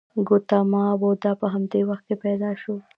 [0.27, 2.75] ګوتاما بودا په همدې وخت کې پیدا شو.